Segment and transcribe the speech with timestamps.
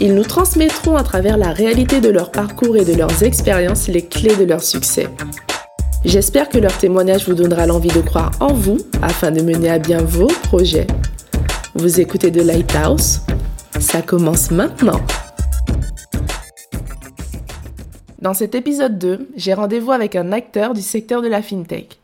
[0.00, 4.04] Ils nous transmettront à travers la réalité de leur parcours et de leurs expériences les
[4.04, 5.08] clés de leur succès.
[6.04, 9.78] J'espère que leur témoignage vous donnera l'envie de croire en vous afin de mener à
[9.78, 10.88] bien vos projets.
[11.74, 13.20] Vous écoutez The Lighthouse
[13.78, 15.00] Ça commence maintenant.
[18.20, 22.00] Dans cet épisode 2, j'ai rendez-vous avec un acteur du secteur de la fintech.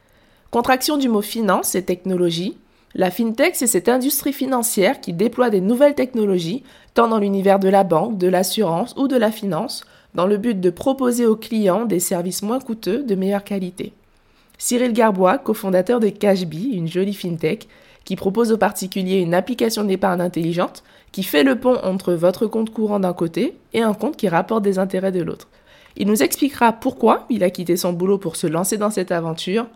[0.52, 2.56] Contraction du mot finance et technologie,
[2.94, 7.68] la fintech, c'est cette industrie financière qui déploie des nouvelles technologies, tant dans l'univers de
[7.68, 11.84] la banque, de l'assurance ou de la finance, dans le but de proposer aux clients
[11.84, 13.92] des services moins coûteux de meilleure qualité.
[14.58, 17.68] Cyril Garbois, cofondateur de Cashbee, une jolie fintech,
[18.04, 22.70] qui propose aux particuliers une application d'épargne intelligente qui fait le pont entre votre compte
[22.70, 25.48] courant d'un côté et un compte qui rapporte des intérêts de l'autre.
[25.96, 29.66] Il nous expliquera pourquoi il a quitté son boulot pour se lancer dans cette aventure,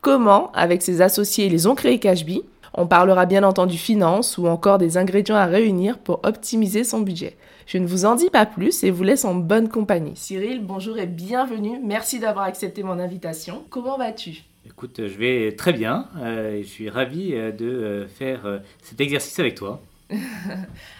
[0.00, 2.42] comment, avec ses associés, ils ont créé Cashbee,
[2.74, 7.36] on parlera bien entendu finance ou encore des ingrédients à réunir pour optimiser son budget.
[7.66, 10.16] Je ne vous en dis pas plus et vous laisse en bonne compagnie.
[10.16, 11.78] Cyril, bonjour et bienvenue.
[11.82, 13.64] Merci d'avoir accepté mon invitation.
[13.70, 14.44] Comment vas-tu?
[14.66, 16.08] Écoute, je vais très bien.
[16.18, 19.80] Euh, je suis ravi euh, de euh, faire cet exercice avec toi.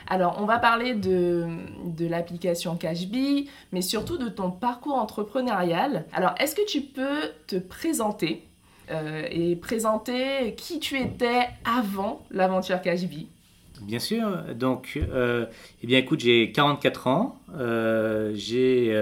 [0.09, 1.47] Alors, on va parler de,
[1.85, 6.07] de l'application Cashbee, mais surtout de ton parcours entrepreneurial.
[6.13, 8.47] Alors, est-ce que tu peux te présenter?
[8.93, 13.29] Euh, et présenter qui tu étais avant l'aventure Cashbee.
[13.81, 14.29] Bien sûr.
[14.55, 15.47] Donc, euh,
[15.83, 17.41] eh bien, écoute, j'ai 44 ans.
[17.57, 18.95] Euh, j'ai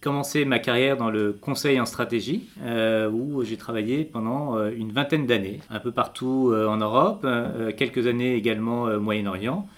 [0.00, 2.48] commencé ma carrière dans le conseil en stratégie,
[3.12, 7.26] où j'ai travaillé pendant une vingtaine d'années, un peu partout en Europe,
[7.76, 9.68] quelques années également au Moyen-Orient,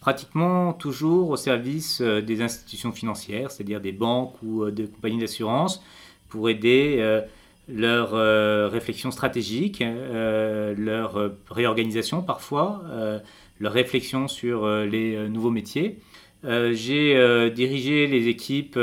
[0.00, 5.80] pratiquement toujours au service des institutions financières, c'est-à-dire des banques ou des compagnies d'assurance,
[6.28, 7.22] pour aider
[7.68, 13.18] leur euh, réflexion stratégique, euh, leur réorganisation parfois, euh,
[13.60, 15.98] leur réflexion sur les nouveaux métiers.
[16.44, 18.78] J'ai dirigé les équipes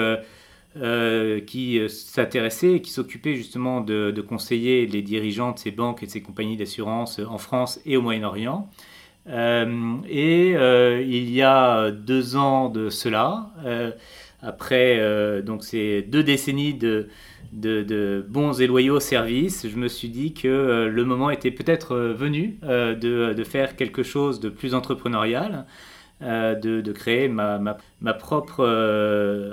[1.48, 6.08] qui s'intéressaient et qui s'occupaient justement de, de, conseiller les dirigeants de ces banques et
[6.08, 8.70] de ces compagnies d'assurance en France et au Moyen-Orient.
[9.30, 10.50] et
[11.08, 13.54] il y a deux ans de cela,
[14.42, 17.08] après donc ces deux décennies de,
[17.52, 21.94] de, bons et loyaux services, je me suis dit que euh, le moment était peut-être
[21.94, 25.66] euh, venu euh, de, faire quelque chose de plus entrepreneurial,
[26.22, 27.60] de, créer ma,
[28.18, 28.64] propre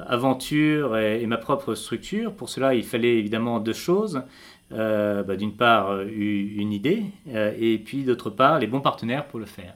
[0.06, 2.32] aventure et, ma propre structure.
[2.32, 4.22] Pour cela, il fallait évidemment deux choses.
[4.70, 9.74] Bah, d'une part, une idée, et puis d'autre part, les bons partenaires pour le faire.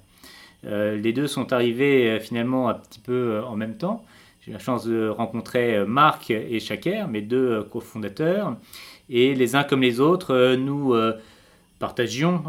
[0.64, 4.04] les deux sont arrivés finalement un petit peu en même temps.
[4.46, 8.56] J'ai eu la chance de rencontrer euh, Marc et Chaker, mes deux euh, cofondateurs.
[9.10, 10.94] Et les uns comme les autres, euh, nous
[11.80, 12.44] partagions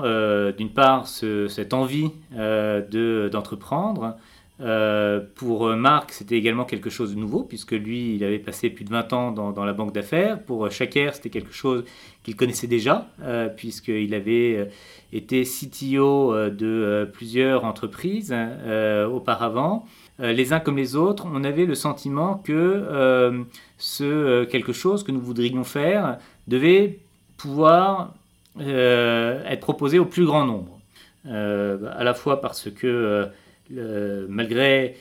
[0.57, 4.15] d'une part cette envie d'entreprendre.
[5.35, 8.89] pour Marc, c'était également quelque chose de nouveau, puisque lui, il avait passé plus de
[8.89, 10.41] 20 ans dans, la banque d'affaires.
[10.41, 11.83] Pour Chaker, c'était quelque chose
[12.23, 13.07] qu'il connaissait déjà,
[13.57, 14.69] puisqu'il avait
[15.11, 18.33] été CTO de plusieurs entreprises
[19.11, 19.85] auparavant.
[20.19, 23.43] Euh, les uns comme les autres, on avait le sentiment que euh,
[23.77, 26.17] ce euh, quelque chose que nous voudrions faire
[26.47, 26.99] devait
[27.37, 28.13] pouvoir
[28.59, 30.79] être proposé au plus grand nombre.
[31.25, 33.29] à la fois parce que
[33.69, 34.95] malgré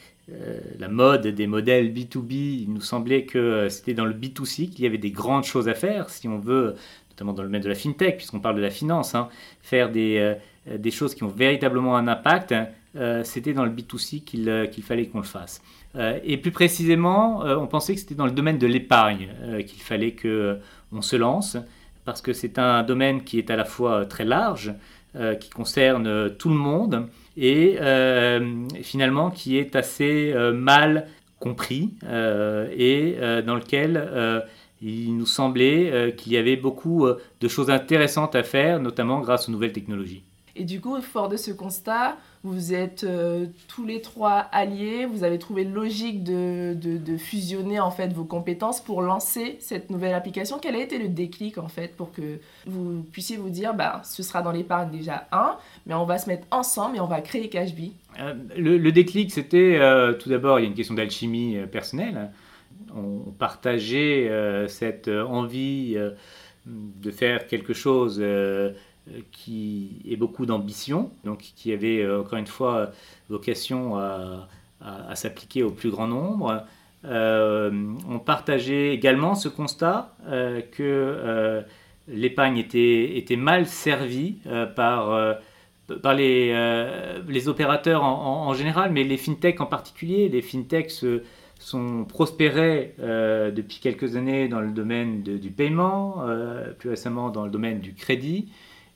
[0.78, 4.86] la mode des modèles B2B, il nous semblait que c'était dans le B2C qu'il y
[4.86, 6.74] avait des grandes choses à faire, si on veut,
[7.16, 9.28] notamment dans le domaine de la fintech, puisqu'on parle de la finance, hein,
[9.62, 10.34] faire des,
[10.66, 12.54] des, choses qui ont véritablement un impact,
[12.98, 15.62] euh, c'était dans le B2C euh, qu'il fallait qu'on le fasse.
[15.96, 19.28] Euh, et plus précisément, on pensait que c'était dans le domaine de l'épargne
[19.66, 21.56] qu'il fallait qu'on se lance,
[22.04, 24.74] parce que c'est un domaine qui est à la fois très large,
[25.40, 27.08] qui concerne tout le monde,
[27.38, 27.78] et
[28.82, 31.06] finalement qui est assez mal
[31.40, 34.44] compris, et dans lequel
[34.82, 37.06] il nous semblait qu'il y avait beaucoup
[37.40, 40.22] de choses intéressantes à faire, notamment grâce aux nouvelles technologies.
[40.58, 45.24] Et du coup, fort de ce constat, Vous êtes euh, tous les trois alliés, vous
[45.24, 50.58] avez trouvé logique de, de, fusionner en fait vos compétences pour lancer cette nouvelle application.
[50.62, 54.22] Quel a été le déclic en fait pour que vous puissiez vous dire, bah, ce
[54.22, 55.56] sera dans l'épargne déjà un,
[55.86, 59.76] mais on va se mettre ensemble et on va créer Cashbee euh, le, déclic, c'était
[59.80, 62.30] euh, tout d'abord, il y a une question d'alchimie personnelle.
[62.96, 64.30] On partageait
[64.68, 65.96] cette envie
[66.66, 72.46] de faire quelque chose euh, qui est beaucoup d'ambition, donc qui avait euh, encore une
[72.48, 72.90] fois
[73.28, 74.48] vocation à,
[75.14, 76.64] s'appliquer au plus grand nombre.
[77.04, 77.70] Euh,
[78.08, 80.14] on partageait également ce constat
[80.72, 81.64] que
[82.08, 84.38] l'épargne était, mal servie
[84.76, 85.38] par,
[86.14, 90.28] les opérateurs en, général, mais les fintechs en particulier.
[90.28, 91.04] Les fintechs
[91.58, 96.22] sont prospérés depuis quelques années dans le domaine du paiement,
[96.78, 98.48] plus récemment dans le domaine du crédit.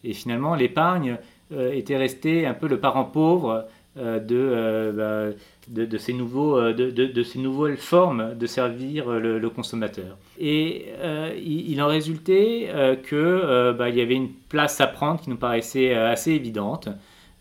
[0.05, 1.19] Et finalement, l'épargne
[1.53, 3.67] euh, était restée un peu le parent pauvre
[3.97, 5.33] euh, euh,
[5.69, 10.17] de, de, ces nouveaux, de, ces nouvelles formes de servir le, consommateur.
[10.39, 10.87] Et
[11.45, 12.71] il, en résultait
[13.09, 16.89] qu'il bah, y avait une place à prendre qui nous paraissait assez évidente.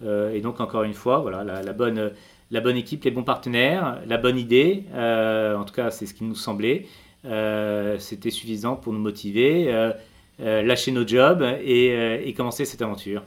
[0.04, 2.12] et donc, encore une fois, voilà, la, bonne,
[2.52, 6.24] la bonne équipe, les bons partenaires, la bonne idée, en tout cas, c'est ce qui
[6.24, 6.86] nous semblait.
[7.24, 9.94] C'était suffisant pour nous motiver.
[10.42, 13.24] Euh, lâcher nos jobs euh, et, commencer cette aventure.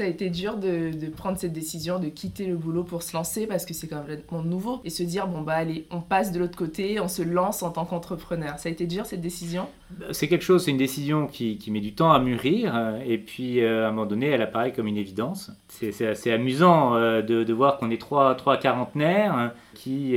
[0.00, 3.46] Ça a été dur de, prendre cette décision de quitter le boulot pour se lancer
[3.46, 6.56] parce que c'est complètement nouveau et se dire bon bah allez on passe de l'autre
[6.56, 8.58] côté on se lance en tant qu'entrepreneur.
[8.58, 9.68] Ça a été dur cette décision?
[10.12, 13.84] C'est quelque chose c'est une décision qui, met du temps à mûrir et puis euh,
[13.84, 15.52] à un moment donné elle apparaît comme une évidence.
[15.68, 20.16] C'est assez amusant de, voir qu'on est trois, trois quarantenaires qui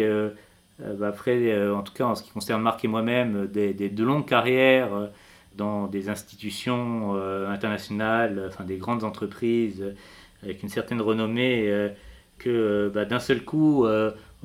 [0.79, 4.03] bah, après en tout cas en ce qui concerne Marc et moi-même des, des, de
[4.05, 5.09] longues carrières
[5.55, 9.93] dans des institutions euh, internationales, enfin des grandes entreprises euh,
[10.41, 11.89] avec une certaine renommée, euh,
[12.39, 13.85] que bah, d'un seul coup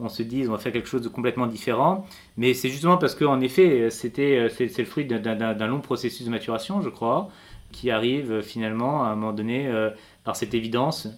[0.01, 2.07] on se dise on va faire quelque chose de complètement différent.
[2.37, 6.81] Mais c'est justement parce qu'en effet, c'était, c'est, le fruit d'un, long processus de maturation,
[6.83, 7.31] je crois,
[7.73, 9.69] qui arrive finalement à un moment donné
[10.23, 11.09] par cette évidence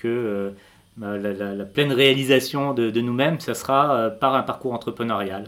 [0.00, 0.52] que
[0.98, 5.44] bah, la, pleine réalisation de, de, nous-mêmes, ça sera par un parcours entrepreneurial.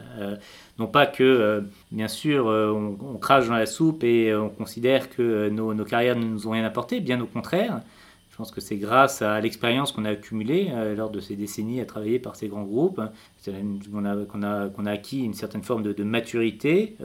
[0.80, 1.60] Non pas que, euh,
[1.92, 6.16] bien sûr, euh, on, crache dans la soupe et euh, on considère que nos, carrières
[6.16, 7.82] ne nous ont rien apporté, bien au contraire.
[8.30, 11.84] Je pense que c'est grâce à l'expérience qu'on a accumulée lors de ces décennies à
[11.84, 13.02] travailler par ces grands groupes
[13.44, 16.96] qu'on a, qu'on a, acquis une certaine forme de, maturité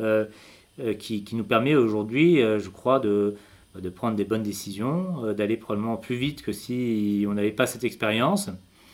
[0.97, 3.35] qui, nous permet aujourd'hui, je crois, de,
[3.77, 7.83] de prendre des bonnes décisions, d'aller probablement plus vite que si on n'avait pas cette
[7.83, 8.49] expérience.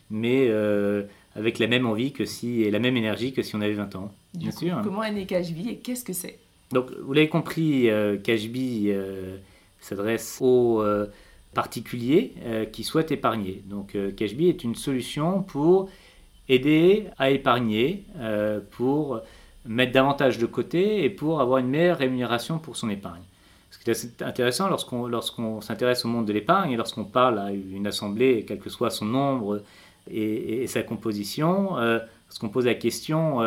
[0.10, 0.50] Mais
[1.36, 3.96] avec la même envie que si, et la même énergie que si on avait 20
[3.98, 4.12] ans.
[4.34, 4.82] Bien sûr.
[4.84, 6.40] Comment est né Cashbee et qu'est-ce que c'est?
[6.72, 9.38] Donc, vous l'avez compris, euh, euh,
[9.80, 11.08] s'adresse aux euh,
[11.54, 12.34] particuliers
[12.72, 13.62] qui souhaitent épargner.
[13.66, 15.90] Donc, Cashbee est une solution pour
[16.48, 18.06] aider à épargner,
[18.72, 19.20] pour
[19.66, 23.22] mettre davantage de côté et pour avoir une meilleure rémunération pour son épargne.
[23.70, 27.52] Ce qui est intéressant lorsqu'on lorsqu'on s'intéresse au monde de l'épargne et lorsqu'on parle à
[27.52, 29.62] une assemblée, quel que soit son nombre
[30.10, 32.00] et, sa composition, euh,
[32.40, 33.42] qu'on pose la question,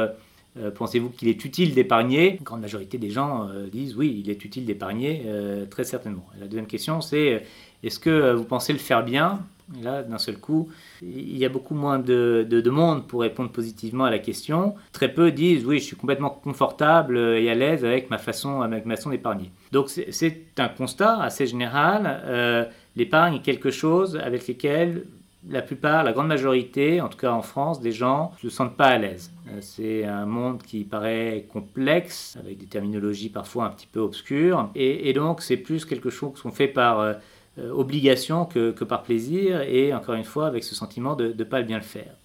[0.56, 2.38] euh, euh, pensez-vous qu'il est utile d'épargner?
[2.42, 5.26] Grande majorité des gens euh, disent oui, il est utile d'épargner,
[5.70, 6.26] très certainement.
[6.38, 7.44] la deuxième question, c'est
[7.82, 9.40] est-ce que vous pensez le faire bien?
[9.82, 10.68] Là, d'un seul coup,
[11.00, 14.74] il y a beaucoup moins de, de, monde pour répondre positivement à la question.
[14.92, 18.84] Très peu disent oui, je suis complètement confortable et à l'aise avec ma façon, avec
[18.84, 19.50] ma façon d'épargner.
[19.72, 22.68] Donc c'est un constat assez général.
[22.94, 25.04] L'épargne est quelque chose avec lequel
[25.48, 28.76] la plupart, la grande majorité, en tout cas en France, des gens ne se sentent
[28.76, 29.32] pas à l'aise.
[29.48, 34.70] Euh, c'est un monde qui paraît complexe, avec des terminologies parfois un petit peu obscures,
[34.74, 37.14] et, donc c'est plus quelque chose qu'on fait par euh,
[37.58, 41.62] euh, obligation que, par plaisir, et encore une fois avec ce sentiment de ne pas
[41.62, 42.16] bien le faire.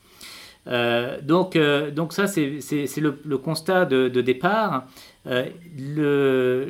[1.23, 1.57] donc,
[1.93, 2.59] donc ça, c'est
[2.97, 4.85] le, constat de, départ.
[5.25, 6.67] le,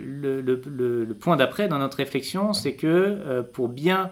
[1.20, 4.10] point d'après dans notre réflexion, c'est que pour bien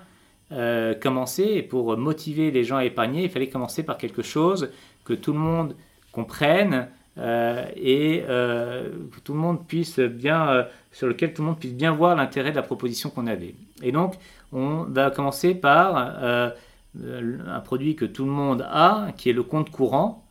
[0.54, 4.70] euh, commencer, et pour motiver les gens à épargner, il fallait commencer par quelque chose
[5.04, 5.76] que tout le monde
[6.14, 6.88] comprenne
[7.18, 11.74] euh, et euh, que tout le monde puisse bien, sur lequel tout le monde puisse
[11.74, 13.56] bien voir l'intérêt de la proposition qu'on avait.
[13.84, 14.16] Et donc,
[14.54, 19.70] on va commencer par un produit que tout le monde a, qui est le compte
[19.70, 20.24] courant.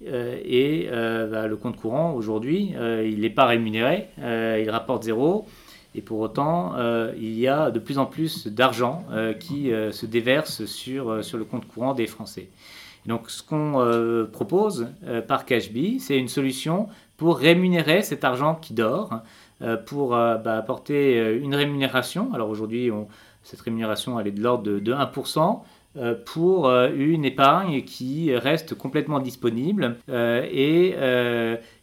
[0.00, 2.74] et bah, le compte courant, aujourd'hui,
[3.04, 5.46] il n'est pas rémunéré, il rapporte zéro.
[5.94, 9.92] Et pour autant, euh, il y a de plus en plus d'argent euh, qui euh,
[9.92, 12.48] se déverse sur, sur le compte courant des Français.
[13.06, 14.88] donc, ce qu'on propose
[15.28, 19.20] par Cashbee, c'est une solution pour rémunérer cet argent qui dort,
[19.86, 22.32] pour bah, apporter une rémunération.
[22.32, 22.90] Alors aujourd'hui,
[23.42, 25.60] cette rémunération, elle est de l'ordre de, 1%.
[26.26, 30.94] pour une épargne qui reste complètement disponible et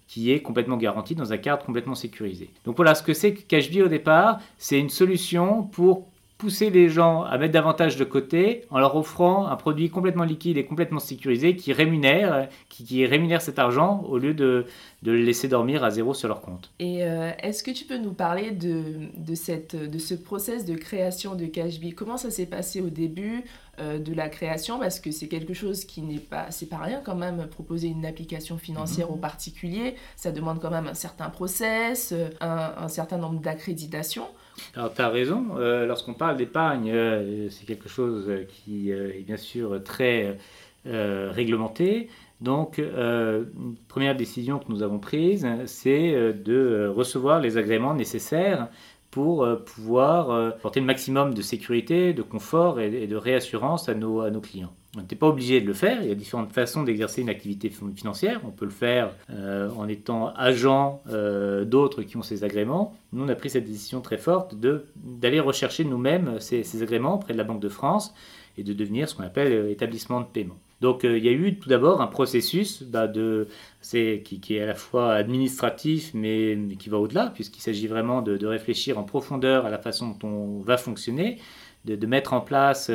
[0.10, 2.50] qui est complètement garantie dans un cadre complètement sécurisé.
[2.66, 6.09] Donc voilà, ce que c'est que Cashbee au départ, c'est une solution pour
[6.40, 10.56] pousser les gens à mettre davantage de côté en leur offrant un produit complètement liquide
[10.56, 14.66] et complètement sécurisé qui rémunère, qui, rémunère cet argent au lieu de,
[15.04, 16.72] de, le laisser dormir à zéro sur leur compte.
[16.80, 18.84] Et euh, est-ce que tu peux nous parler de,
[19.18, 23.44] de, cette, de ce process de création de Cashbee Comment ça s'est passé au début
[23.82, 24.80] euh, de la création?
[24.80, 28.06] Parce que c'est quelque chose qui n'est pas, c'est pas rien quand même, proposer une
[28.06, 29.16] application financière mhm.
[29.16, 34.28] aux particuliers, ça demande quand même un certain process, euh, un, un certain nombre d'accréditations.
[34.76, 35.58] Alors, tu as raison.
[35.58, 40.38] Euh, lorsqu'on parle d'épargne, euh, c'est quelque chose qui euh, est bien sûr très
[40.86, 42.10] réglementé.
[42.42, 48.70] Donc, une première décision que nous avons prise, c'est de recevoir les agréments nécessaires
[49.12, 54.32] pour pouvoir porter le maximum de sécurité, de confort et de réassurance à nos, à
[54.32, 54.74] nos clients.
[54.98, 56.02] On n'était pas obligé de le faire.
[56.02, 58.42] Il y a différentes façons d'exercer une activité financière.
[58.44, 62.96] On peut le faire euh, en étant agent euh, d'autres qui ont ces agréments.
[63.14, 64.56] Nous, on a pris cette décision très forte
[64.96, 68.16] d'aller rechercher nous-mêmes ces, agréments auprès de la Banque de France
[68.58, 70.58] et de devenir ce qu'on appelle euh, établissement de paiement.
[70.82, 73.50] Donc il y a eu tout d'abord un processus bah, de,
[73.82, 78.46] qui, qui, est à la fois administratif mais, qui va au-delà puisqu'il s'agit vraiment de,
[78.46, 81.38] réfléchir en profondeur à la façon dont on va fonctionner,
[81.84, 82.90] de mettre en place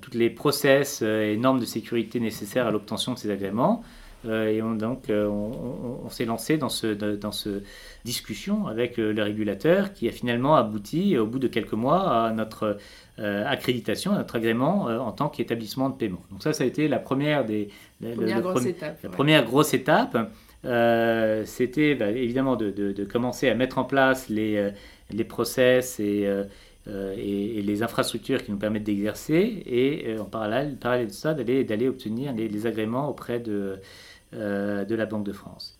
[0.00, 3.82] toutes les process euh, et normes de sécurité nécessaires à l'obtention de ces agréments.
[4.26, 7.62] Euh, et on, donc, euh, on, s'est lancé dans ce, dans ce
[8.06, 12.78] discussion avec le régulateur qui a finalement abouti, au bout de quelques mois, à notre
[13.18, 16.22] accréditation, à notre agrément en tant qu'établissement de paiement.
[16.30, 17.68] Donc ça, ça a été la première des...
[18.00, 20.16] Première grosse étape, la première grosse étape.
[21.44, 24.70] C'était bah, évidemment de, de, de, commencer à mettre en place les,
[25.10, 26.26] les process et
[26.86, 31.32] euh, et, les infrastructures qui nous permettent d'exercer, et euh, en parallèle, parallèle de ça,
[31.32, 33.78] d'aller obtenir les, agréments auprès de,
[34.34, 35.78] euh, de la Banque de France.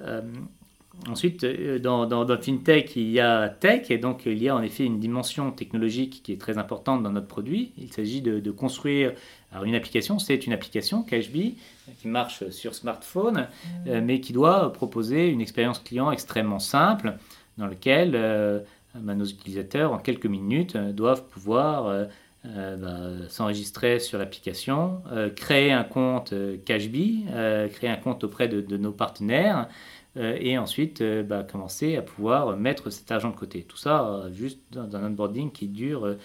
[1.09, 4.63] Ensuite, dans, dans, dans, FinTech, il y a Tech, et donc il y a en
[4.63, 7.73] effet une dimension technologique qui est très importante dans notre produit.
[7.77, 9.13] Il s'agit de, construire
[9.51, 11.57] alors une application, c'est une application Cashbee
[12.01, 13.49] qui marche sur smartphone,
[13.87, 14.01] mmh.
[14.03, 17.15] mais qui doit proposer une expérience client extrêmement simple
[17.59, 22.05] dans laquelle bah, nos utilisateurs, en quelques minutes, euh, doivent pouvoir euh,
[22.47, 25.03] euh, bah, s'enregistrer sur l'application,
[25.35, 26.35] créer un compte
[26.65, 27.25] Cashbee,
[27.73, 29.69] créer un compte auprès de, nos partenaires
[30.17, 33.63] et ensuite bah, commencer à pouvoir mettre cet argent de côté.
[33.63, 36.17] Tout ça juste dans un onboarding qui dure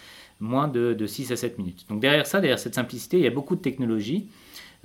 [0.42, 1.86] moins de, de, 6 à 7 minutes.
[1.88, 4.28] Donc derrière ça, derrière cette simplicité, il y a beaucoup de technologies.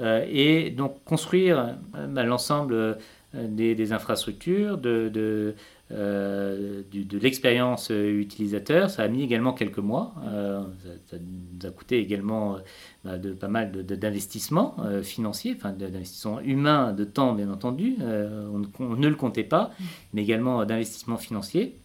[0.01, 1.77] et donc construire
[2.15, 2.97] l'ensemble
[3.35, 5.55] des, infrastructures, de,
[5.93, 8.89] euh, de l'expérience utilisateur.
[8.89, 10.15] Ça a mis également quelques mois.
[10.25, 10.63] Euh,
[11.11, 12.59] ça, nous a coûté également euh,
[13.05, 17.97] bah, de, pas mal d'investissements financiers, enfin d'investissements humains, de temps bien entendu.
[18.01, 19.73] On, ne le comptait pas,
[20.15, 21.77] mais également d'investissements financiers.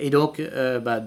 [0.00, 0.42] et donc,
[0.82, 1.04] bah,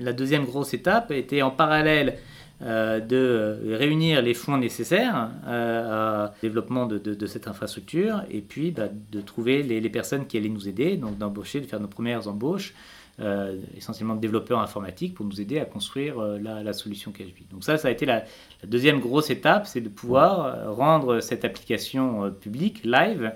[0.00, 2.16] la deuxième grosse étape était en parallèle
[2.62, 8.88] euh, de réunir les fonds nécessaires euh, au développement de, cette infrastructure et puis bah,
[9.10, 12.74] de trouver les, personnes qui allaient nous aider, donc d'embaucher, de faire nos premières embauches,
[13.18, 17.50] euh, essentiellement de développeurs informatiques pour nous aider à construire la, solution KHB.
[17.50, 18.24] Donc ça, ça a été la,
[18.66, 23.32] deuxième grosse étape, c'est de pouvoir rendre cette application publique, live,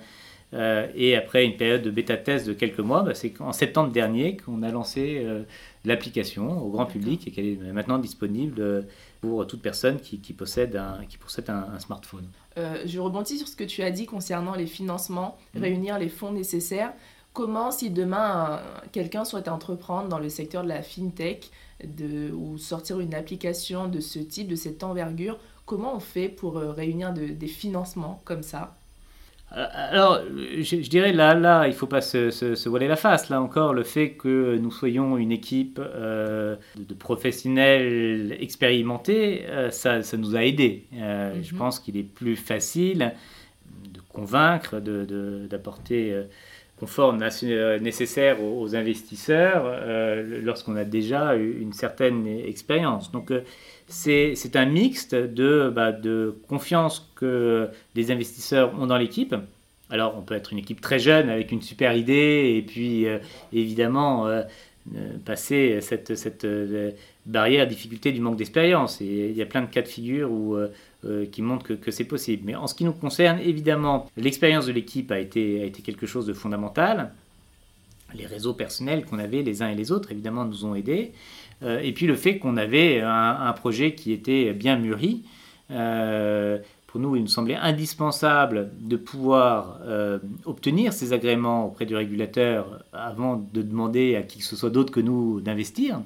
[0.53, 4.63] et après une période de bêta-test de quelques mois, bah, c'est en septembre dernier qu'on
[4.63, 5.27] a lancé
[5.85, 8.87] l'application au grand public et qu'elle est maintenant disponible
[9.25, 12.29] pour toute personne qui, possède, un, qui possède un, smartphone.
[12.59, 15.61] Euh, je rebondis sur ce que tu as dit concernant les financements, mmh.
[15.61, 16.93] réunir les fonds nécessaires.
[17.33, 18.61] Comment, si demain
[18.93, 21.51] quelqu'un souhaite entreprendre dans le secteur de la fintech
[21.85, 26.59] de, ou sortir une application de ce type, de cette envergure, comment on fait pour
[26.59, 28.77] euh, réunir des financements comme ça?
[29.55, 30.21] Alors,
[30.59, 33.29] je, dirais là, là, il ne faut pas se, voiler la face.
[33.29, 40.03] Là encore, le fait que nous soyons une équipe euh, de, professionnels expérimentés, euh, ça,
[40.03, 40.85] ça, nous a aidés.
[40.93, 41.59] Je mhm.
[41.59, 43.13] pense qu'il est plus facile
[43.93, 46.27] de convaincre, d'apporter de,
[46.77, 49.81] confort nécessaire aux, investisseurs
[50.43, 53.13] lorsqu'on a déjà une certaine expérience.
[53.13, 53.33] Donc,
[53.89, 55.93] c'est un mixte de, bah,
[56.49, 59.35] confiance que les investisseurs ont dans l'équipe.
[59.91, 63.19] Alors, on peut être une équipe très jeune avec une super idée et puis euh,
[63.53, 64.43] évidemment euh,
[64.97, 66.47] euh, passer cette, cette
[67.27, 69.01] barrière, difficulté du manque d'expérience.
[69.01, 70.57] Il y a plein de cas de figure où,
[71.31, 72.43] qui montrent que, c'est possible.
[72.47, 76.33] Mais en ce qui nous concerne, évidemment, l'expérience de l'équipe a été quelque chose de
[76.33, 77.13] fondamental.
[78.15, 81.13] Les réseaux personnels qu'on avait les uns et les autres, évidemment, nous ont aidés.
[81.63, 85.25] Euh, et puis le fait qu'on avait un, projet qui était bien mûri,
[85.69, 89.81] pour nous, il nous semblait indispensable de pouvoir
[90.45, 94.93] obtenir ces agréments auprès du régulateur avant de demander à qui que ce soit d'autre
[94.93, 95.99] que nous d'investir.
[95.99, 96.03] Mm.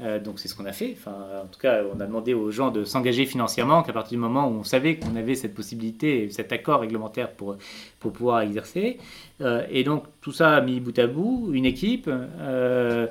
[0.00, 0.94] Euh, donc c'est ce qu'on a fait.
[0.96, 4.22] Enfin, en tout cas, on a demandé aux gens de s'engager financièrement qu'à partir du
[4.22, 7.56] moment où on savait qu'on avait cette possibilité, cet accord réglementaire pour,
[7.98, 8.98] pour pouvoir exercer.
[9.40, 12.08] Euh, et donc tout ça mis bout à bout une équipe.
[12.08, 13.08] Euh,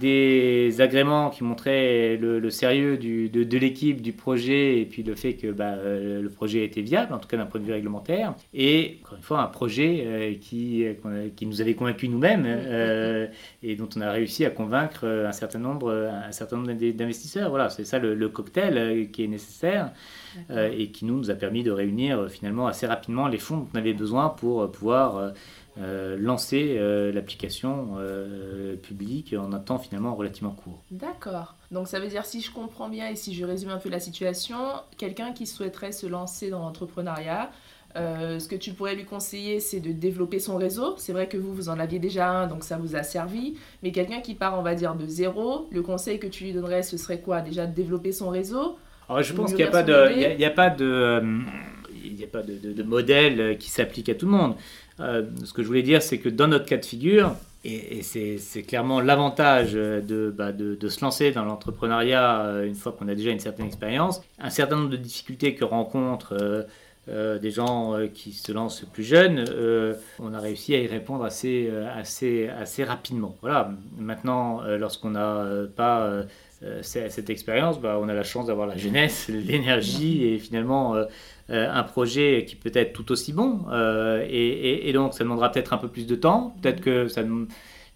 [0.00, 5.34] des agréments qui montraient le, sérieux du, de, l'équipe, du projet, et puis le fait
[5.34, 8.34] que bah, euh, le projet était viable, en tout cas d'un point de vue réglementaire,
[8.52, 10.84] et encore une fois un projet euh, qui,
[11.36, 13.28] qui nous avait convaincus nous-mêmes euh,
[13.62, 17.50] et dont on a réussi à convaincre un certain nombre, un certain nombre d'investisseurs.
[17.50, 19.92] Voilà, c'est ça le, cocktail qui est nécessaire
[20.50, 23.78] et qui nous, nous a permis de réunir finalement assez rapidement les fonds dont on
[23.78, 25.32] avait besoin pour pouvoir
[25.78, 30.82] euh, lancer euh, l'application euh, publique en un temps finalement relativement court.
[30.90, 31.54] D'accord.
[31.70, 34.00] Donc ça veut dire, si je comprends bien et si je résume un peu la
[34.00, 34.56] situation,
[34.96, 37.50] quelqu'un qui souhaiterait se lancer dans l'entrepreneuriat,
[37.94, 40.94] ce que tu pourrais lui conseiller, c'est de développer son réseau.
[40.98, 43.56] C'est vrai que vous, vous en aviez déjà un, donc ça vous a servi.
[43.82, 46.82] Mais quelqu'un qui part, on va dire, de zéro, le conseil que tu lui donnerais,
[46.82, 47.40] ce serait quoi?
[47.40, 48.76] Déjà de développer son réseau
[49.08, 53.56] Alors, Je pense qu'il n'y a, a, pas de, il a pas de, de modèle
[53.56, 54.56] qui s'applique à tout le monde.
[55.00, 57.34] Euh, ce que je voulais dire, c'est que dans notre cas de figure,
[57.64, 63.14] et, c'est clairement l'avantage bah, de, se lancer dans l'entrepreneuriat euh, une fois qu'on a
[63.14, 66.36] déjà une certaine expérience, un certain nombre de difficultés que rencontrent
[67.08, 69.44] euh, des gens qui se lancent plus jeunes,
[70.18, 71.70] on a réussi à y répondre assez,
[72.84, 73.36] rapidement.
[73.42, 73.72] Voilà.
[73.98, 75.44] Maintenant, lorsqu'on n'a
[75.76, 76.24] pas
[76.82, 81.04] cette expérience, bah, on a la chance d'avoir la jeunesse, l'énergie et finalement euh,
[81.48, 83.60] un projet qui peut être tout aussi bon.
[83.70, 86.56] Euh, et, donc, ça demandera peut-être un peu plus de temps.
[86.60, 87.22] Peut-être que ça,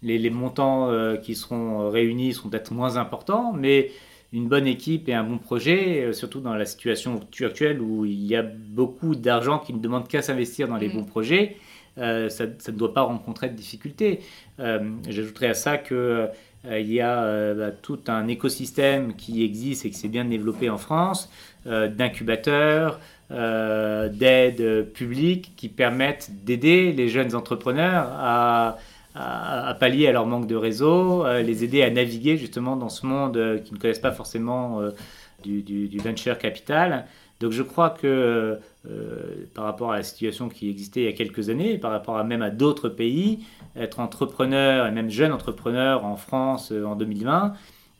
[0.01, 3.53] les, montants euh, qui seront réunis seront peut-être moins importants.
[3.53, 3.91] Mais
[4.31, 8.35] une bonne équipe et un bon projet, surtout dans la situation actuelle où il y
[8.37, 10.93] a beaucoup d'argent qui ne demande qu'à s'investir dans les mm.
[10.93, 11.57] bons projets,
[11.97, 14.21] ça, ne doit pas rencontrer de difficultés.
[14.57, 16.29] J'ajouterais à ça que
[16.63, 20.77] il y a bah, tout un écosystème qui existe et qui s'est bien développé en
[20.77, 21.29] France,
[21.65, 23.01] d'incubateurs,
[23.33, 28.77] euh, d'aides publiques qui permettent d'aider les jeunes entrepreneurs à,
[29.79, 33.57] pallier à leur manque de réseau, les aider à naviguer justement dans ce monde euh,
[33.59, 34.91] qui ne connaissent pas forcément euh,
[35.43, 37.05] du, venture capital.
[37.39, 38.59] Donc je crois que
[39.55, 42.41] par rapport à la situation qui existait il y a quelques années, par rapport même
[42.41, 43.39] à d'autres pays,
[43.75, 47.53] être entrepreneur et même jeune entrepreneur en France en 2020,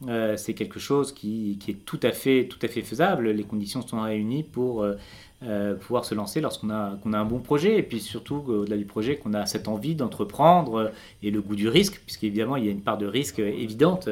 [0.07, 3.29] euh, c'est quelque chose qui, est tout à, fait, tout à fait faisable.
[3.29, 4.95] Les conditions sont réunies pour euh,
[5.43, 8.77] euh, pouvoir se lancer lorsqu'on a, qu'on a un bon projet et puis surtout au-delà
[8.77, 12.67] du projet qu'on a cette envie d'entreprendre et le goût du risque, puisqu'évidemment il y
[12.67, 14.09] a une part de risque évidente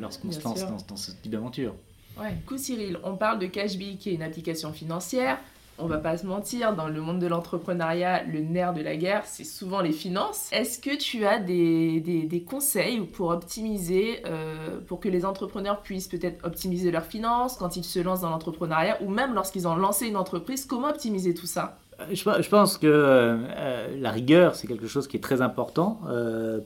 [0.00, 1.74] lorsqu'on se lance dans, dans, ce type d'aventure.
[2.18, 2.34] Ouais.
[2.44, 5.38] coup Cyril, on parle de Cashbee qui est une application financière
[5.82, 9.22] on va pas se mentir, dans le monde de l'entrepreneuriat, le nerf de la guerre,
[9.26, 10.48] c'est souvent les finances.
[10.52, 16.44] Est-ce que tu as des, conseils pour optimiser, euh, pour que les entrepreneurs puissent peut-être
[16.44, 20.16] optimiser leurs finances quand ils se lancent dans l'entrepreneuriat ou même lorsqu'ils ont lancé une
[20.16, 21.78] entreprise Comment optimiser tout ça?
[22.00, 26.00] Euh, je, pense que euh, la rigueur, c'est quelque chose qui est très important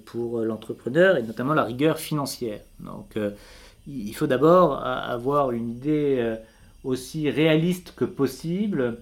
[0.07, 2.61] pour l'entrepreneur et notamment la rigueur financière.
[2.81, 3.19] Donc,
[3.87, 6.37] il faut d'abord avoir une idée
[6.85, 8.99] aussi réaliste que possible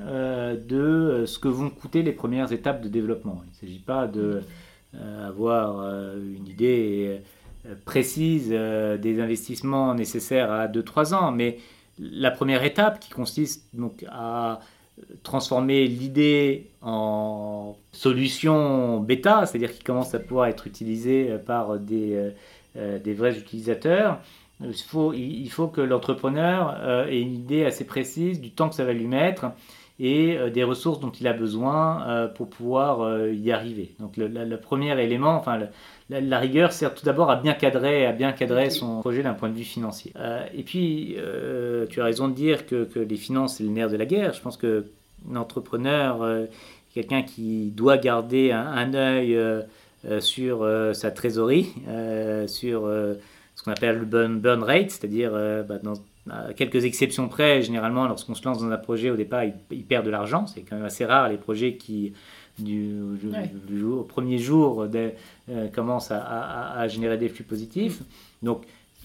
[0.00, 3.42] euh, de ce que vont coûter les premières étapes de développement.
[3.44, 7.20] Il ne s'agit pas d'avoir euh, euh, une idée
[7.84, 11.58] précise des investissements nécessaires à 2-3 ans, mais
[11.98, 14.60] la première étape qui consiste donc à
[15.22, 22.32] transformer l'idée en solution bêta, c'est-à-dire qui commence à pouvoir être utilisée par des,
[22.74, 24.20] des vrais utilisateurs,
[24.68, 28.74] il faut, il faut que l'entrepreneur euh, ait une idée assez précise du temps que
[28.74, 29.46] ça va lui mettre
[30.00, 33.92] et euh, des ressources dont il a besoin euh, pour pouvoir y arriver.
[34.00, 35.60] Donc le, premier élément, enfin
[36.10, 39.48] la, rigueur sert tout d'abord à bien cadrer, à bien cadrer son projet d'un point
[39.48, 40.12] de vue financier.
[40.54, 41.16] et puis
[41.90, 44.32] tu as raison de dire que, que les finances c'est le nerf de la guerre.
[44.32, 44.86] Je pense que
[45.30, 46.26] l'entrepreneur,
[46.92, 49.38] quelqu'un qui doit garder un, un œil
[50.20, 51.72] sur sa trésorerie,
[52.46, 52.88] sur
[53.64, 55.94] qu'on appelle le burn, burn rate, c'est-à-dire euh, bah, dans
[56.56, 60.10] quelques exceptions près, généralement lorsqu'on se lance dans un projet au départ, il, perd de
[60.10, 60.46] l'argent.
[60.46, 62.12] C'est quand même assez rare les projets qui
[62.58, 62.94] du,
[63.84, 68.02] au premier jour euh, commencent à, générer des flux positifs.
[68.42, 68.64] Donc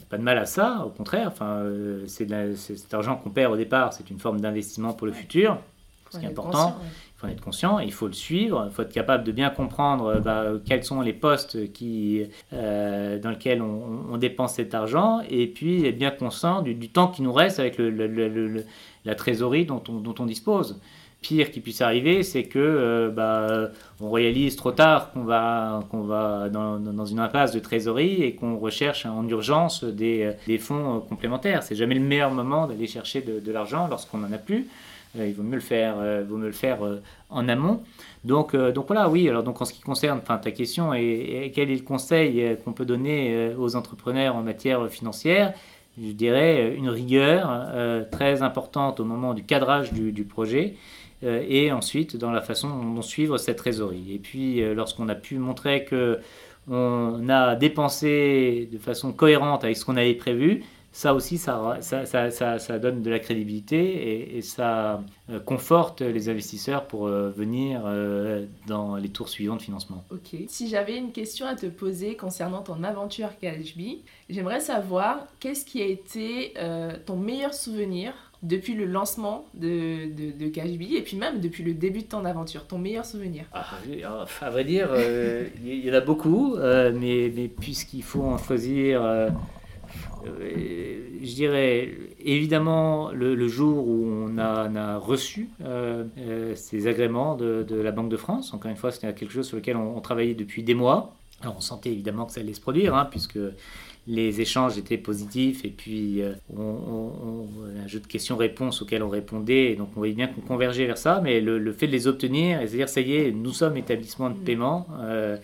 [0.10, 1.28] pas de mal à ça, au contraire.
[1.28, 5.14] Enfin, euh, c'est cet argent qu'on perd au départ, c'est une forme d'investissement pour le
[5.14, 5.58] futur,
[6.10, 6.78] ce qui est important.
[7.20, 10.22] Faut en être conscient, il faut le suivre, il faut être capable de bien comprendre
[10.24, 15.98] bah, quels sont les postes qui, dans lesquels on, dépense cet argent, et puis être
[15.98, 20.80] bien conscient du, temps qui nous reste avec la trésorerie dont on, dispose
[21.22, 27.06] pire qui puisse arriver, c'est que euh, bah, on réalise trop tard qu'on va, dans,
[27.06, 31.64] une impasse de trésorerie et qu'on recherche en urgence des, euh, fonds euh, complémentaires.
[31.64, 34.68] C'est jamais le meilleur moment d'aller chercher de, de l'argent lorsqu'on n'en a plus.
[35.16, 35.96] Il vaut mieux le faire,
[36.28, 36.80] vaut mieux le faire
[37.30, 37.82] en amont.
[38.24, 39.28] Donc, donc voilà, oui.
[39.28, 42.86] Alors donc en ce qui concerne, ta question est, quel est le conseil qu'on peut
[42.86, 45.54] donner aux entrepreneurs en matière financière?
[46.02, 47.50] Je dirais une rigueur
[48.12, 50.76] très importante au moment du cadrage du, projet
[51.24, 54.14] euh, et ensuite dans la façon dont suivre cette trésorerie.
[54.14, 56.20] Et puis euh, lorsqu'on a pu montrer que
[56.72, 62.06] on a dépensé de façon cohérente avec ce qu'on avait prévu, ça aussi, ça, ça,
[62.06, 67.84] ça, ça, donne de la crédibilité et, ça euh, conforte les investisseurs pour venir
[68.68, 70.04] dans les tours suivants de financement.
[70.12, 70.40] Ok.
[70.48, 74.00] Si j'avais une question à te poser concernant ton aventure KHB,
[74.30, 76.54] j'aimerais savoir qu'est-ce qui a été
[77.06, 82.02] ton meilleur souvenir depuis le lancement de, de, de et puis même depuis le début
[82.02, 83.66] de ton aventure Ton meilleur souvenir ah,
[84.06, 88.24] ah À vrai dire, euh, il y en a beaucoup, euh, mais, mais puisqu'il faut
[88.24, 89.30] en choisir, euh,
[90.26, 91.92] je dirais
[92.24, 95.50] évidemment le, jour où on a, a reçu
[96.56, 98.54] ces agréments de, de, la Banque de France.
[98.54, 101.16] Encore une fois, c'était quelque chose sur lequel on, on travaillait depuis des mois.
[101.42, 103.40] Alors on sentait évidemment que ça allait se produire, hein, puisque
[104.10, 107.46] les échanges étaient positifs et puis euh, on,
[107.82, 111.22] un jeu de questions-réponses auxquelles on répondait, donc on voyait bien qu'on convergeait vers ça,
[111.24, 114.44] mais le, fait de les obtenir, c'est-à-dire ça y est, nous sommes établissement de mm.
[114.44, 115.38] paiement, euh,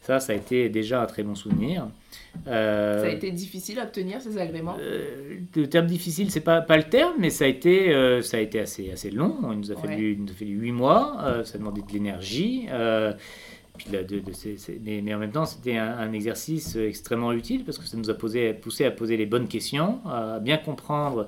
[0.00, 1.88] ça, ça a été déjà un très bon souvenir.
[2.46, 4.76] Euh, ça a été difficile à obtenir ces agréments?
[5.56, 8.60] Le terme difficile, c'est pas, pas le terme, mais ça a été, ça a été
[8.60, 9.36] assez, assez long.
[9.52, 12.66] Il nous a fallu, il nous a fallu 8 mois, ça a demandé de l'énergie
[14.82, 18.52] mais, en même temps, c'était un, exercice extrêmement utile parce que ça nous a posé,
[18.54, 21.26] poussé à poser les bonnes questions, à bien comprendre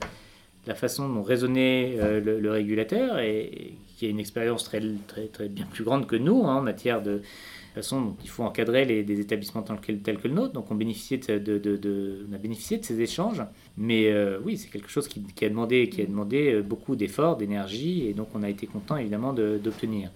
[0.66, 5.48] la façon dont raisonnait euh, le, régulateur et, qui a une expérience très, très, très,
[5.48, 7.22] bien plus grande que nous hein, en matière de
[7.74, 10.52] façon dont il faut encadrer les, des établissements tels que, le nôtre.
[10.52, 13.42] Donc on, de, de, a bénéficié de ces échanges.
[13.76, 17.36] Mais euh, oui, c'est quelque chose qui, a demandé, qui a demandé euh, beaucoup d'efforts,
[17.36, 20.10] d'énergie, et donc on a été content évidemment d'obtenir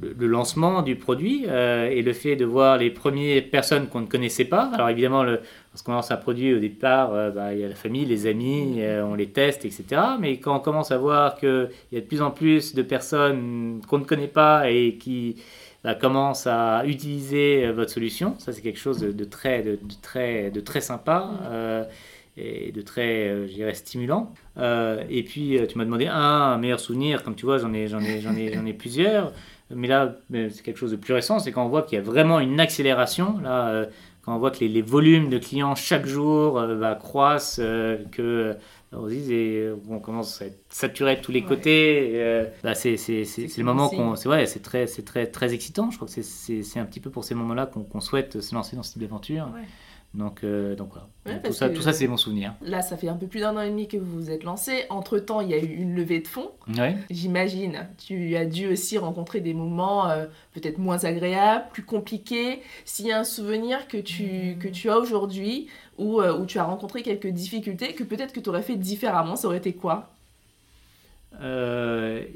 [0.00, 4.06] le, lancement du produit euh, et le fait de voir les premières personnes qu'on ne
[4.06, 4.70] connaissait pas.
[4.74, 8.04] Alors évidemment, lorsqu'on lance un produit au départ, euh, bah, il y a la famille,
[8.04, 9.84] les amis, euh, on les teste, etc.
[10.20, 13.80] Mais quand on commence à voir qu'il y a de plus en plus de personnes
[13.88, 15.36] qu'on ne connaît pas et qui
[15.84, 20.60] bah, commencent à utiliser votre solution, ça c'est quelque chose de, très, de, très, de
[20.60, 21.30] très sympa.
[22.36, 24.32] et de très, je dirais, stimulant.
[24.58, 28.20] et puis, tu m'as demandé un meilleur souvenir, comme tu vois, j'en ai, j'en ai,
[28.20, 29.32] j'en ai, j'en ai plusieurs.
[29.70, 32.04] Mais là, c'est quelque chose de plus récent, c'est quand on voit qu'il y a
[32.04, 33.38] vraiment une accélération.
[33.42, 33.86] Là, euh,
[34.22, 38.56] quand on voit que les, volumes de clients chaque jour euh, bah, croissent, euh, que
[38.96, 42.46] on, et on commence à être saturé de tous les côtés.
[42.62, 44.16] Bah, c'est le moment qu'on.
[44.16, 45.90] C'est ouais, très, très, très excitant.
[45.90, 48.82] Je crois que c'est un petit peu pour ces moments-là qu'on souhaite se lancer dans
[48.82, 49.48] ce type d'aventure.
[50.14, 51.40] Donc, euh, donc voilà.
[51.40, 52.54] tout, ça, tout ça, c'est mon souvenir.
[52.62, 54.84] Là, ça fait un peu plus d'un an et demi que vous vous êtes lancé.
[54.88, 56.52] Entre-temps, il y a eu une levée de fonds.
[57.10, 57.88] J'imagine.
[57.98, 62.62] Tu as dû aussi rencontrer des moments euh, peut-être moins agréables, plus compliqués.
[62.84, 65.66] S'il y a un souvenir que tu, que tu as aujourd'hui
[65.98, 69.34] où, euh, où tu as rencontré quelques difficultés que peut-être que tu aurais fait différemment,
[69.34, 70.10] ça aurait été quoi?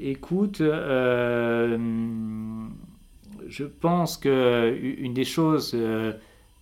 [0.01, 0.61] Écoute,
[3.49, 6.13] je pense que une des choses euh,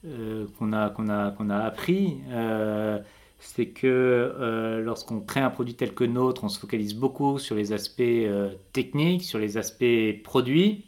[0.04, 3.00] qu'on a, qu'on a, qu'on a appris, euh,
[3.40, 7.56] c'est que euh, lorsqu'on crée un produit tel que nôtre, on se focalise beaucoup sur
[7.56, 8.04] les aspects
[8.74, 10.86] techniques, sur les aspects produits,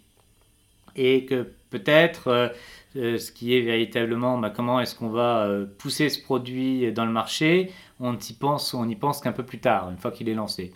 [0.95, 2.53] et que peut-être
[2.95, 7.71] ce qui est véritablement bah, comment est-ce qu'on va pousser ce produit dans le marché,
[7.99, 10.73] on y pense, pense qu'un peu plus tard, une fois qu'il est lancé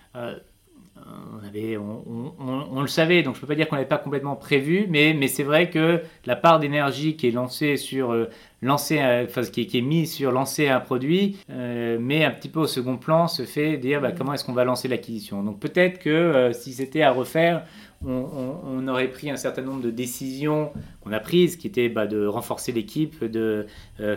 [1.06, 4.36] on, avait, on, le savait, donc je ne peux pas dire qu'on n'avait pas complètement
[4.36, 8.30] prévu, mais, mais c'est vrai que la part d'énergie qui est lancée sur euh,
[8.62, 12.62] lancer, enfin, qui, qui, est mise sur lancer un produit, euh, mais un petit peu
[12.62, 15.44] au second plan se fait dire bah, comment est-ce qu'on va lancer l'acquisition.
[15.44, 17.66] Donc peut-être que euh, si c'était à refaire,
[18.06, 22.26] on, aurait pris un certain nombre de décisions qu'on a prises, qui étaient bah, de
[22.26, 23.66] renforcer l'équipe, de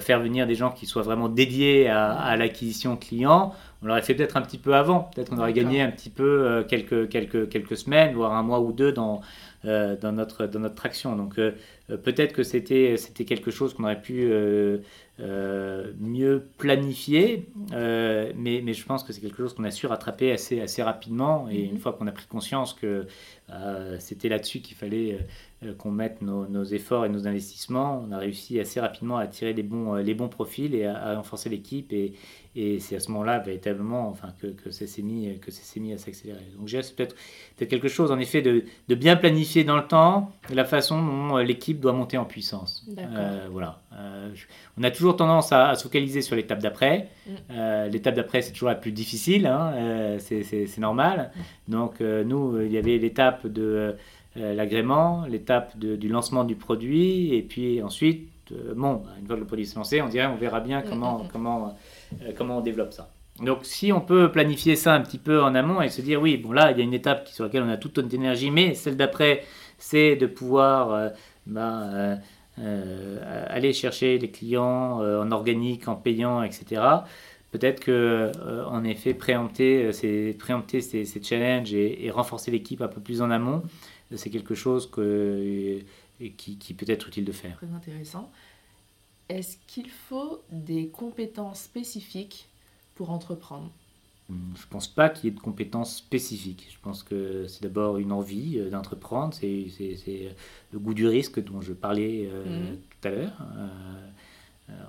[0.00, 4.14] faire venir des gens qui soient vraiment dédiés à, à l'acquisition client on l'aurait fait
[4.14, 5.10] peut-être un petit peu avant.
[5.14, 8.60] Peut-être qu'on aurait gagné un petit peu euh, quelques, quelques, quelques semaines, voire un mois
[8.60, 9.20] ou deux dans,
[9.64, 11.16] dans, notre, dans notre traction.
[11.16, 11.34] Donc
[11.88, 14.30] peut-être que c'était quelque chose qu'on aurait pu
[15.18, 20.60] mieux planifier, mais, mais je pense que c'est quelque chose qu'on a su rattraper assez,
[20.60, 21.48] assez rapidement.
[21.50, 23.06] Et une fois qu'on a pris conscience que
[23.98, 25.18] c'était là-dessus qu'il fallait
[25.64, 29.54] euh, qu'on mette nos, efforts et nos investissements, on a réussi assez rapidement à attirer
[29.54, 31.94] les bons, euh, les bons profils et à, renforcer l'équipe.
[31.94, 32.12] Et,
[32.56, 35.98] et c'est à ce moment-là, véritablement, enfin, que, que ça s'est mis, que mis à
[35.98, 36.40] s'accélérer.
[36.58, 37.14] Donc, j'ai peut-être
[37.58, 41.36] peut quelque chose, en effet, de, de, bien planifier dans le temps la façon dont
[41.36, 42.86] euh, l'équipe doit monter en puissance.
[43.50, 43.80] voilà.
[44.78, 47.08] on a toujours tendance à, se focaliser sur l'étape d'après.
[47.26, 47.90] Mm.
[47.90, 51.30] l'étape d'après, c'est toujours la plus difficile, hein, c'est normal.
[51.68, 51.72] Mm.
[51.72, 53.96] Donc, nous, il y avait l'étape de
[54.38, 59.40] euh, l'agrément, l'étape du lancement du produit, et puis ensuite, euh, bon, une fois que
[59.40, 61.70] le produit est lancé, on dirait, on verra bien comment, comment, euh,
[62.36, 63.10] comment on développe ça.
[63.40, 66.36] Donc si on peut planifier ça un petit peu en amont et se dire, oui,
[66.36, 68.74] bon là, il y a une étape sur laquelle on a toute notre énergie, mais
[68.74, 69.44] celle d'après,
[69.78, 71.10] c'est de pouvoir
[71.46, 72.16] bah,
[72.56, 76.80] aller chercher des clients en organique, en payant, etc
[77.52, 78.32] peut-être que
[78.66, 83.62] en effet préempter, ces, préempter ces, challenges et renforcer l'équipe un peu plus en amont,
[84.14, 87.56] c'est quelque chose qui, qui, peut être utile de faire.
[87.56, 88.30] Très intéressant.
[89.28, 92.48] Est-ce qu'il faut des compétences spécifiques
[92.94, 93.70] pour entreprendre?
[94.28, 96.68] Je ne pense pas qu'il y ait de compétences spécifiques.
[96.72, 99.68] Je pense que c'est d'abord une envie euh, d'entreprendre, c'est
[100.72, 102.76] le goût du risque dont je parlais euh, mhm.
[102.76, 103.38] tout à l'heure.
[103.56, 103.68] Euh,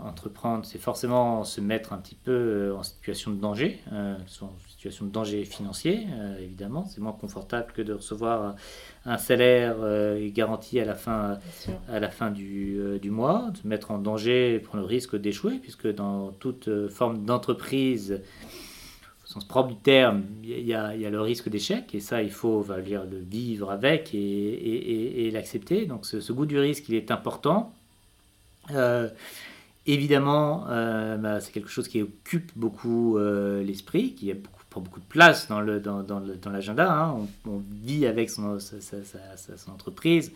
[0.04, 4.50] entreprendre, c'est forcément se mettre un petit peu euh, en situation de danger, euh, en
[4.68, 6.08] situation de danger financier,
[6.40, 6.86] évidemment.
[6.86, 8.56] C'est moins confortable que de recevoir
[9.06, 9.78] un salaire
[10.34, 11.40] garanti à la fin,
[11.90, 15.60] à la fin du, du, mois, de se mettre en danger, prendre le risque d'échouer,
[15.60, 18.22] puisque dans toute forme d'entreprise,
[19.24, 22.22] au sens propre du terme, il y, a, y a le risque d'échec, et ça,
[22.22, 25.86] il faut va dire, le vivre avec et, et, et, l'accepter.
[25.86, 27.74] Donc ce, ce, goût du risque, il est important.
[29.90, 34.34] Évidemment, euh, bah, c'est quelque chose qui occupe beaucoup euh, l'esprit, qui
[34.70, 36.92] prend beaucoup de place dans, l'agenda.
[36.92, 37.26] Hein.
[37.48, 38.58] On, vit avec son,
[39.74, 40.34] entreprise,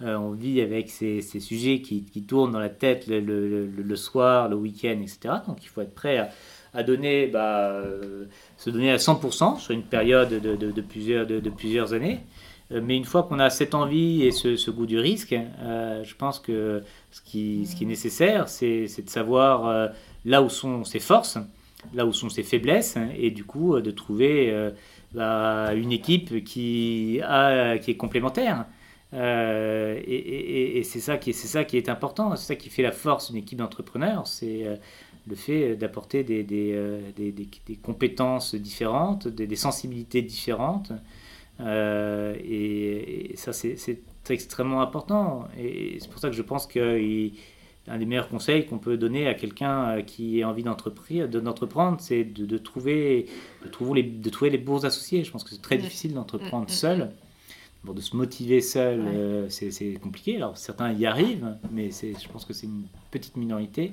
[0.00, 4.98] euh, on vit avec ces, sujets qui, tournent dans la tête le, soir, le week-end,
[5.02, 5.34] etc.
[5.46, 6.30] Donc il faut être prêt
[6.72, 7.82] à, donner, bah,
[8.56, 12.20] se donner à 100% sur une période de, plusieurs années.
[12.72, 16.14] Euh, mais une fois qu'on a cette envie et ce, goût du risque, euh, je
[16.14, 19.88] pense que ce qui, est nécessaire, c'est de savoir euh,
[20.24, 21.38] là où sont ses forces,
[21.92, 24.70] là où sont ses faiblesses, et du coup de trouver
[25.12, 28.64] bah, une équipe qui, est complémentaire.
[29.12, 31.30] et, c'est ça, qui
[31.76, 34.64] est, important, c'est ça qui fait la force d'une équipe d'entrepreneurs, c'est
[35.26, 37.48] le fait d'apporter des,
[37.82, 40.92] compétences différentes, des, sensibilités différentes.
[41.60, 45.48] Euh, et, ça, c'est extrêmement important.
[45.58, 46.88] Et c'est pour ça que je pense qu'un
[47.98, 52.58] des meilleurs conseils qu'on peut donner à quelqu'un euh, qui a envie d'entreprendre, c'est de,
[52.58, 53.26] trouver,
[53.64, 55.24] de, trouver les, de trouver les bons associés.
[55.24, 57.10] Je pense que c'est très difficile d'entreprendre mm, mm, seul.
[57.84, 57.94] Mm.
[57.94, 60.36] de se motiver seul, euh, c'est compliqué.
[60.36, 63.92] Alors certains y arrivent, mais je pense que c'est une petite minorité.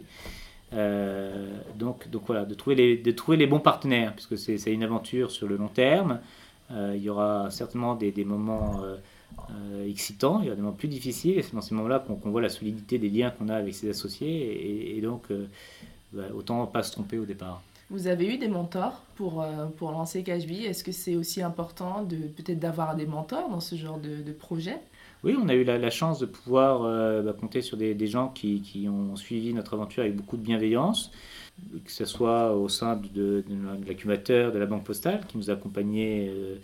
[0.72, 5.30] donc, donc voilà, de trouver, les, de trouver les bons partenaires, puisque c'est une aventure
[5.30, 6.22] sur le long terme.
[6.74, 8.98] Euh, il y aura certainement des, moments euh,
[9.52, 12.30] euh, excitants, il y aura des moments plus difficiles, et c'est dans ces moments-là qu'on
[12.30, 15.28] voit la solidité des liens qu'on a avec ses associés, et, donc
[16.14, 17.62] bah, autant pas se tromper au départ.
[17.90, 20.64] Vous avez eu des mentors pour, pour lancer Cashbee.
[20.64, 24.78] Est-ce que c'est aussi important de peut-être d'avoir des mentors dans ce genre de, projet?
[25.26, 26.84] Oui, on a eu la, chance de pouvoir
[27.22, 30.42] bah, compter sur des, des gens qui, qui, ont suivi notre aventure avec beaucoup de
[30.42, 31.12] bienveillance
[31.86, 35.50] que ce soit au sein de, de, de l'accumulateur de la Banque Postale, qui nous
[35.50, 36.56] a accompagnés euh,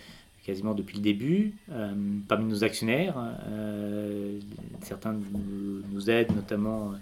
[0.45, 1.93] quasiment depuis le début, euh,
[2.27, 3.15] parmi nos actionnaires.
[3.49, 4.39] Euh,
[4.81, 5.15] certains
[5.93, 6.93] nous, aident, notamment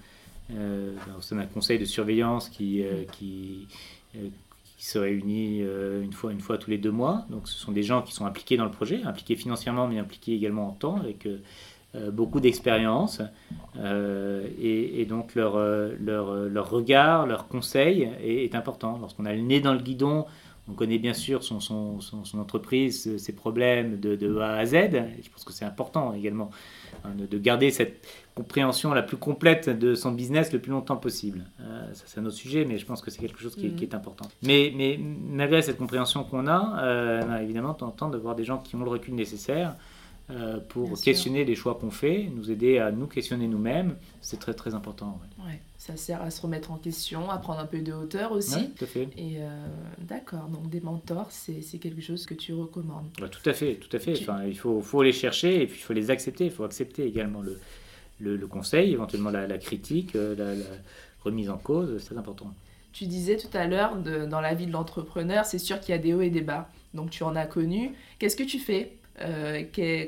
[0.49, 2.83] au sein d'un conseil de surveillance qui,
[4.77, 7.25] se réunit une, fois, une fois tous les deux mois.
[7.29, 10.33] Donc ce sont des gens qui sont impliqués dans le projet, impliqués financièrement, mais impliqués
[10.33, 11.39] également en temps, avec euh,
[12.11, 13.21] beaucoup d'expérience
[13.77, 18.97] euh, et, donc leur, euh, leur, leur, regard, leur conseil est, important.
[18.99, 20.25] Lorsqu'on a le nez dans le guidon,
[20.69, 24.73] on connaît bien sûr son, son, son, entreprise, ses problèmes de, de, A à Z.
[25.21, 26.49] je pense que c'est important également
[27.03, 31.43] hein, de, garder cette compréhension la plus complète de son business le plus longtemps possible.
[31.93, 34.27] ça, c'est un autre sujet, mais je pense que c'est quelque chose qui, est, important.
[34.41, 38.83] Mais, mais, malgré cette compréhension qu'on a, évidemment, on de voir des gens qui ont
[38.83, 39.75] le recul nécessaire
[40.31, 43.95] euh, pour questionner les choix qu'on fait, nous aider à nous questionner nous-mêmes.
[44.21, 45.19] C'est très très important.
[45.37, 45.59] Ouais.
[45.77, 48.71] ça sert à se remettre en question, à prendre un peu de hauteur aussi.
[48.71, 49.07] tout à fait.
[49.17, 49.67] Et euh,
[49.99, 53.05] d'accord, donc des mentors, c'est quelque chose que tu recommandes.
[53.13, 54.19] tout à fait, tout à fait.
[54.19, 56.45] Enfin, il faut, faut les chercher et puis il faut les accepter.
[56.45, 57.59] Il faut accepter également le,
[58.19, 60.65] le, conseil, éventuellement la, la critique, euh, la, la,
[61.23, 61.99] remise en cause.
[61.99, 62.51] C'est très important.
[62.93, 66.01] Tu disais tout à l'heure, dans la vie de l'entrepreneur, c'est sûr qu'il y a
[66.01, 66.69] des hauts et des bas.
[66.95, 67.93] Donc tu en as connu.
[68.17, 69.61] Qu'est-ce que tu fais euh,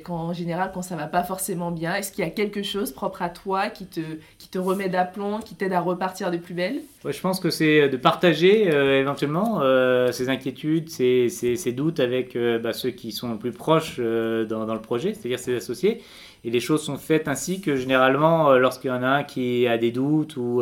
[0.04, 2.92] quand, en général, quand ça va pas forcément bien Est-ce qu'il y a quelque chose
[2.92, 6.82] propre à toi qui te, remet d'aplomb, qui t'aide à repartir de plus belle?
[7.06, 12.74] Je pense que c'est de partager euh, éventuellement euh, ces inquiétudes, ces, doutes avec bah,
[12.74, 16.02] ceux qui sont plus proches dans, le projet, c'est-à-dire ses associés.
[16.44, 19.78] Et les choses sont faites ainsi que généralement, lorsqu'il y en a un qui a
[19.78, 20.62] des doutes ou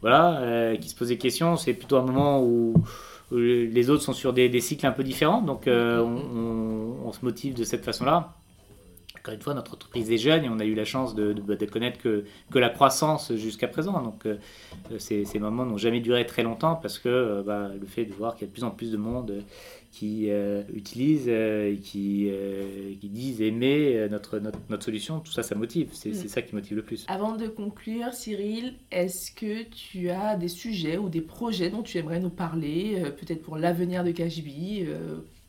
[0.00, 2.74] voilà, qui se pose des questions, c'est plutôt un moment où
[3.30, 7.64] les autres sont sur des, cycles un peu différents, donc euh, on, se motive de
[7.64, 8.34] cette façon-là.
[9.18, 11.66] Encore une fois, notre entreprise est jeune et on a eu la chance de, de,
[11.66, 14.00] connaître que, que, la croissance jusqu'à présent.
[14.02, 14.38] Donc euh,
[14.98, 18.14] ces, ces, moments n'ont jamais duré très longtemps parce que euh, bah, le fait de
[18.14, 19.42] voir qu'il y a de plus en plus de monde
[19.90, 22.30] qui euh, utilisent euh, et qui,
[23.00, 25.90] qui, disent aimer notre, notre, notre, solution, tout ça, ça motive.
[25.92, 26.28] C'est mm.
[26.28, 27.04] ça qui motive le plus.
[27.08, 31.98] Avant de conclure, Cyril, est-ce que tu as des sujets ou des projets dont tu
[31.98, 34.86] aimerais nous parler, peut-être pour l'avenir de Cashbee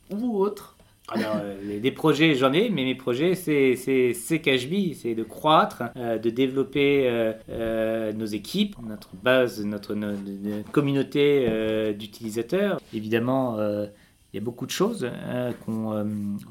[0.10, 0.79] ou autre?
[1.12, 1.38] Alors,
[1.82, 8.26] des projets, j'en ai, mais mes projets, c'est Cashbee, c'est de croître, de développer nos
[8.26, 9.95] équipes, notre base, notre,
[10.72, 12.80] communauté d'utilisateurs.
[12.93, 13.58] Évidemment,
[14.32, 16.04] il y a beaucoup de choses euh, qu'on euh,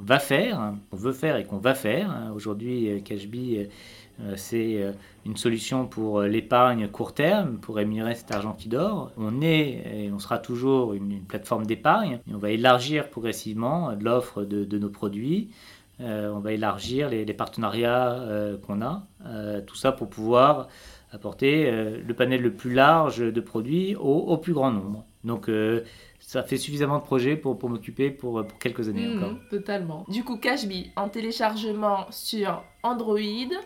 [0.02, 2.32] va faire, qu'on veut faire et qu'on va faire.
[2.34, 3.68] Aujourd'hui, euh, Cashbee,
[4.36, 4.84] c'est
[5.24, 9.12] une solution pour l'épargne court terme, pour rémunérer cet argent qui dort.
[9.16, 12.18] On est et on sera toujours une, plateforme d'épargne.
[12.32, 15.50] On va élargir progressivement l'offre de, nos produits.
[16.00, 18.20] on va élargir les, partenariats
[18.66, 19.06] qu'on a.
[19.66, 20.68] tout ça pour pouvoir
[21.12, 25.04] apporter le panel le plus large de produits au, au plus grand nombre.
[25.22, 25.48] Donc
[26.28, 29.36] ça fait suffisamment de projets pour, pour m'occuper pour, pour, quelques années mhm, encore.
[29.48, 30.04] Totalement.
[30.08, 33.18] Du coup, Cashbee en téléchargement sur Android,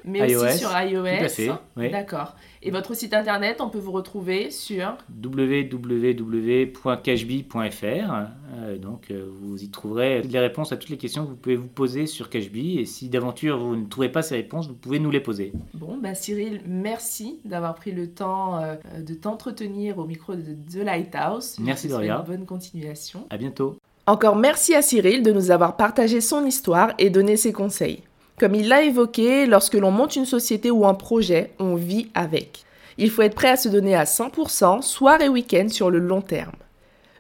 [0.05, 1.03] mais aussi sur iOS.
[1.03, 1.51] Tout à fait.
[1.91, 2.37] D'accord.
[2.63, 8.13] Et votre site internet, on peut vous retrouver sur www.cashbee.fr.
[8.55, 11.57] Euh, donc, euh, vous y trouverez les réponses à toutes les questions que vous pouvez
[11.57, 12.79] vous poser sur Cashbee.
[12.79, 15.53] Et si d'aventure vous ne trouvez pas ces réponses, vous pouvez nous les poser.
[15.75, 20.85] Bon, bah Cyril, merci d'avoir pris le temps euh, de t'entretenir au micro de The
[20.85, 21.57] Lighthouse.
[21.59, 22.25] Merci Doria.
[22.27, 23.27] Bonne continuation.
[23.29, 23.77] À bientôt.
[24.07, 28.03] Encore merci à Cyril de nous avoir partagé son histoire et donné ses conseils.
[28.43, 32.65] Comme il l'a évoqué, lorsque l'on monte une société ou un projet, on vit avec.
[32.99, 36.23] Il faut être prêt à se donner à 100%, soir et week-end sur le long
[36.23, 36.57] terme.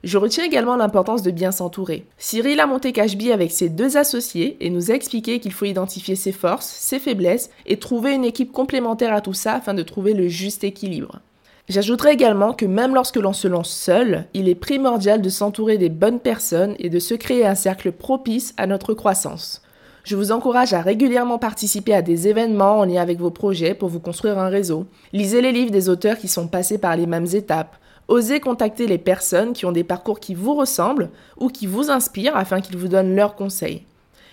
[0.02, 2.06] Je retiens également l'importance de bien s'entourer.
[2.18, 6.16] Cyril a monté Cashbee avec ses deux associés et nous a expliqué qu'il faut identifier
[6.16, 10.14] ses forces, ses faiblesses et trouver une équipe complémentaire à tout ça afin de trouver
[10.14, 11.20] le juste équilibre.
[11.68, 15.88] J'ajouterai également que même lorsque l'on se lance seul, il est primordial de s'entourer des
[15.88, 19.62] bonnes personnes et de se créer un cercle propice à notre croissance.
[20.04, 23.88] Je vous encourage à régulièrement participer à des événements en lien avec vos projets pour
[23.88, 24.86] vous construire un réseau.
[25.12, 27.76] Lisez les livres des auteurs qui sont passés par les mêmes étapes.
[28.08, 32.36] Osez contacter les personnes qui ont des parcours qui vous ressemblent ou qui vous inspirent
[32.36, 33.84] afin qu'ils vous donnent leurs conseils.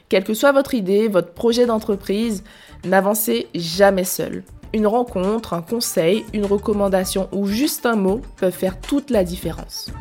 [0.09, 2.43] Quelle que soit votre idée, votre projet d'entreprise,
[2.83, 4.43] n'avancez jamais seul.
[4.73, 9.91] Une rencontre, un conseil, une recommandation ou juste un mot peuvent faire toute la différence.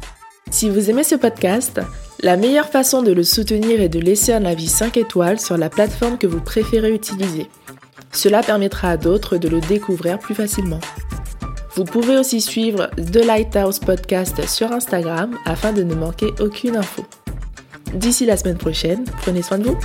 [0.51, 1.81] Si vous aimez ce podcast,
[2.21, 5.69] la meilleure façon de le soutenir est de laisser un avis 5 étoiles sur la
[5.69, 7.49] plateforme que vous préférez utiliser.
[8.13, 10.81] Cela permettra à d'autres de le découvrir plus facilement.
[11.75, 17.05] Vous pouvez aussi suivre The Lighthouse Podcast sur Instagram afin de ne manquer aucune info.
[17.95, 19.79] D'ici la semaine prochaine, prenez soin de vous.